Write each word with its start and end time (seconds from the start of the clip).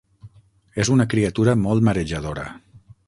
És 0.83 0.89
una 0.95 1.07
criatura 1.11 1.55
molt 1.67 1.85
marejadora. 1.89 2.47